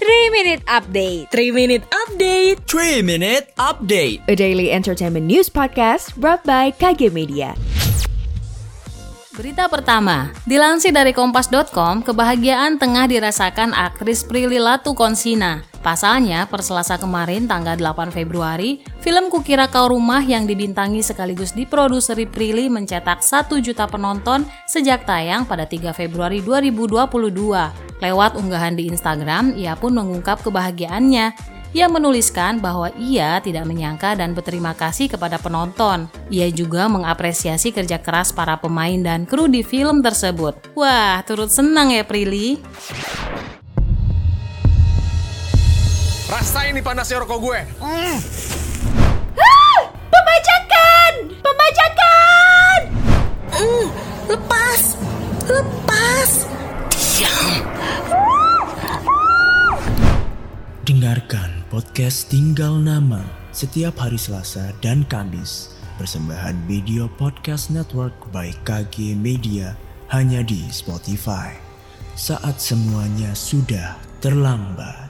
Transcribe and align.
3 0.00 0.32
Minute 0.32 0.64
Update 0.64 1.28
3 1.28 1.52
Minute 1.52 1.84
Update 1.92 2.64
3 2.64 3.04
Minute 3.04 3.52
Update 3.60 4.24
A 4.24 4.32
daily 4.32 4.72
entertainment 4.72 5.28
news 5.28 5.52
podcast 5.52 6.16
brought 6.16 6.40
by 6.48 6.72
KG 6.72 7.12
Media 7.12 7.52
Berita 9.36 9.68
pertama, 9.68 10.32
dilansir 10.48 10.96
dari 10.96 11.12
kompas.com, 11.12 12.00
kebahagiaan 12.00 12.80
tengah 12.80 13.12
dirasakan 13.12 13.76
aktris 13.76 14.24
Prilly 14.24 14.56
Latukonsina. 14.60 15.64
Pasalnya, 15.84 16.44
per 16.44 16.60
Selasa 16.60 17.00
kemarin 17.00 17.48
tanggal 17.48 17.76
8 17.76 18.12
Februari, 18.12 18.84
film 19.00 19.28
Kukira 19.32 19.68
Kau 19.68 19.92
Rumah 19.92 20.24
yang 20.24 20.44
dibintangi 20.44 21.00
sekaligus 21.00 21.56
diproduseri 21.56 22.28
Prilly 22.28 22.68
mencetak 22.72 23.24
1 23.24 23.48
juta 23.64 23.88
penonton 23.88 24.44
sejak 24.64 25.08
tayang 25.08 25.48
pada 25.48 25.64
3 25.64 25.92
Februari 25.96 26.44
2022. 26.44 27.89
Lewat 28.00 28.32
unggahan 28.32 28.80
di 28.80 28.88
Instagram, 28.88 29.52
ia 29.60 29.76
pun 29.76 29.92
mengungkap 29.92 30.40
kebahagiaannya. 30.40 31.36
Ia 31.70 31.86
menuliskan 31.86 32.58
bahwa 32.58 32.90
ia 32.98 33.38
tidak 33.38 33.62
menyangka 33.62 34.18
dan 34.18 34.34
berterima 34.34 34.74
kasih 34.74 35.06
kepada 35.06 35.38
penonton. 35.38 36.10
Ia 36.26 36.50
juga 36.50 36.90
mengapresiasi 36.90 37.70
kerja 37.70 38.02
keras 38.02 38.34
para 38.34 38.58
pemain 38.58 38.98
dan 38.98 39.22
kru 39.22 39.46
di 39.46 39.62
film 39.62 40.02
tersebut. 40.02 40.74
Wah, 40.74 41.22
turut 41.22 41.52
senang 41.52 41.94
ya 41.94 42.02
Prilly. 42.02 42.58
Rasain 46.26 46.74
nih 46.74 46.82
panasnya 46.82 47.22
rokok 47.22 47.38
gue. 47.38 47.60
Mm. 47.78 48.16
Pembajakan! 50.10 51.12
Pembajakan! 51.38 52.78
Mm, 53.54 53.86
lepas! 54.26 54.82
Lepas! 55.46 56.30
Podcast 61.70 62.26
Tinggal 62.26 62.82
Nama 62.82 63.22
setiap 63.54 64.02
hari 64.02 64.18
Selasa 64.18 64.74
dan 64.82 65.06
Kamis. 65.06 65.70
Persembahan 66.02 66.58
Video 66.66 67.06
Podcast 67.06 67.70
Network 67.70 68.10
by 68.34 68.50
KG 68.66 69.14
Media 69.14 69.78
hanya 70.10 70.42
di 70.42 70.66
Spotify. 70.74 71.54
Saat 72.18 72.58
semuanya 72.58 73.30
sudah 73.38 73.94
terlambat. 74.18 75.06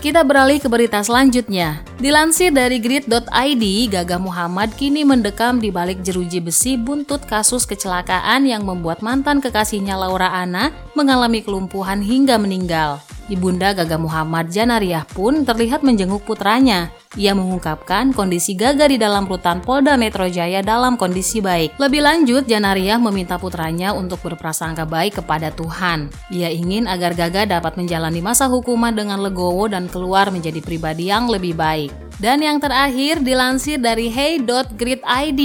Kita 0.00 0.24
beralih 0.24 0.56
ke 0.56 0.72
berita 0.72 1.04
selanjutnya. 1.04 1.84
Dilansir 2.00 2.48
dari 2.48 2.80
grid.id, 2.80 3.64
Gagah 3.92 4.16
Muhammad 4.16 4.72
kini 4.72 5.04
mendekam 5.04 5.60
di 5.60 5.68
balik 5.68 6.00
jeruji 6.00 6.40
besi 6.40 6.80
buntut 6.80 7.28
kasus 7.28 7.68
kecelakaan 7.68 8.48
yang 8.48 8.64
membuat 8.64 9.04
mantan 9.04 9.44
kekasihnya 9.44 10.00
Laura 10.00 10.32
Anna 10.32 10.72
mengalami 10.96 11.44
kelumpuhan 11.44 12.00
hingga 12.00 12.40
meninggal. 12.40 13.04
Ibunda 13.30 13.70
Gaga 13.70 13.94
Muhammad 13.94 14.50
Janariah 14.50 15.06
pun 15.06 15.46
terlihat 15.46 15.86
menjenguk 15.86 16.26
putranya. 16.26 16.90
Ia 17.14 17.30
mengungkapkan 17.34 18.10
kondisi 18.10 18.58
Gaga 18.58 18.90
di 18.90 18.98
dalam 18.98 19.30
rutan 19.30 19.62
Polda 19.62 19.94
Metro 19.94 20.26
Jaya 20.26 20.66
dalam 20.66 20.98
kondisi 20.98 21.38
baik. 21.38 21.78
Lebih 21.78 22.02
lanjut, 22.02 22.42
Janariah 22.50 22.98
meminta 22.98 23.38
putranya 23.38 23.94
untuk 23.94 24.18
berprasangka 24.26 24.82
baik 24.82 25.22
kepada 25.22 25.54
Tuhan. 25.54 26.10
Ia 26.34 26.50
ingin 26.50 26.90
agar 26.90 27.14
Gaga 27.14 27.46
dapat 27.46 27.78
menjalani 27.78 28.18
masa 28.18 28.50
hukuman 28.50 28.90
dengan 28.90 29.22
legowo 29.22 29.70
dan 29.70 29.86
keluar 29.86 30.34
menjadi 30.34 30.58
pribadi 30.58 31.10
yang 31.10 31.30
lebih 31.30 31.54
baik. 31.54 31.94
Dan 32.18 32.42
yang 32.42 32.58
terakhir 32.58 33.22
dilansir 33.22 33.78
dari 33.78 34.10
hey.grid.id. 34.10 35.42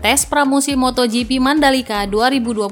Tes 0.00 0.28
pramusim 0.28 0.76
MotoGP 0.76 1.40
Mandalika 1.40 2.04
2022 2.04 2.68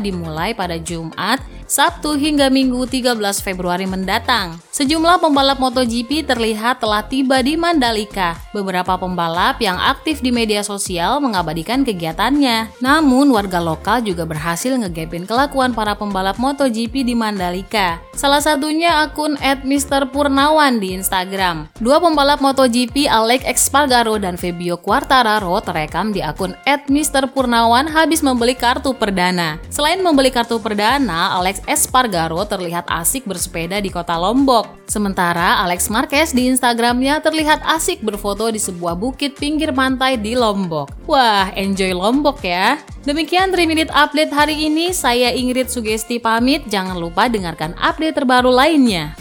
dimulai 0.00 0.56
pada 0.56 0.80
Jumat 0.80 1.53
Sabtu 1.64 2.20
hingga 2.20 2.52
Minggu 2.52 2.84
13 2.84 3.16
Februari 3.40 3.88
mendatang. 3.88 4.60
Sejumlah 4.74 5.22
pembalap 5.22 5.62
MotoGP 5.62 6.26
terlihat 6.26 6.82
telah 6.82 7.06
tiba 7.06 7.40
di 7.40 7.54
Mandalika. 7.54 8.34
Beberapa 8.50 8.98
pembalap 8.98 9.62
yang 9.62 9.78
aktif 9.78 10.18
di 10.18 10.34
media 10.34 10.66
sosial 10.66 11.22
mengabadikan 11.22 11.86
kegiatannya. 11.86 12.74
Namun 12.82 13.30
warga 13.30 13.62
lokal 13.62 14.02
juga 14.02 14.26
berhasil 14.26 14.74
ngegepin 14.74 15.30
kelakuan 15.30 15.72
para 15.72 15.94
pembalap 15.94 16.36
MotoGP 16.42 17.06
di 17.06 17.14
Mandalika. 17.14 18.02
Salah 18.18 18.42
satunya 18.42 19.06
akun 19.06 19.38
@mrpurnawan 19.38 20.82
di 20.82 20.94
Instagram. 20.98 21.70
Dua 21.78 22.02
pembalap 22.02 22.42
MotoGP 22.42 23.06
Alex 23.06 23.46
Espargaro 23.46 24.18
dan 24.18 24.34
Fabio 24.34 24.74
Quartararo 24.74 25.62
terekam 25.62 26.10
di 26.10 26.18
akun 26.18 26.58
@mrpurnawan 26.66 27.86
habis 27.86 28.26
membeli 28.26 28.58
kartu 28.58 28.90
perdana. 28.90 29.62
Selain 29.70 30.02
membeli 30.02 30.34
kartu 30.34 30.58
perdana, 30.58 31.38
Alex 31.38 31.53
Alex 31.54 31.86
Espargaro 31.86 32.42
terlihat 32.50 32.82
asik 32.90 33.30
bersepeda 33.30 33.78
di 33.78 33.86
kota 33.86 34.18
Lombok. 34.18 34.66
Sementara 34.90 35.62
Alex 35.62 35.86
Marquez 35.86 36.34
di 36.34 36.50
Instagramnya 36.50 37.22
terlihat 37.22 37.62
asik 37.62 38.02
berfoto 38.02 38.50
di 38.50 38.58
sebuah 38.58 38.98
bukit 38.98 39.38
pinggir 39.38 39.70
pantai 39.70 40.18
di 40.18 40.34
Lombok. 40.34 40.90
Wah, 41.06 41.54
enjoy 41.54 41.94
Lombok 41.94 42.42
ya! 42.42 42.82
Demikian 43.06 43.54
3 43.54 43.70
Minute 43.70 43.92
Update 43.94 44.34
hari 44.34 44.66
ini, 44.66 44.90
saya 44.90 45.30
Ingrid 45.30 45.70
Sugesti 45.70 46.18
pamit. 46.18 46.66
Jangan 46.66 46.98
lupa 46.98 47.30
dengarkan 47.30 47.78
update 47.78 48.18
terbaru 48.18 48.50
lainnya. 48.50 49.14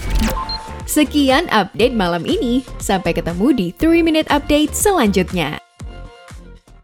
Sekian 0.90 1.46
update 1.54 1.94
malam 1.94 2.26
ini. 2.26 2.66
Sampai 2.82 3.14
ketemu 3.14 3.54
di 3.54 3.68
3 3.78 4.02
Minute 4.02 4.30
Update 4.34 4.74
selanjutnya. 4.74 5.63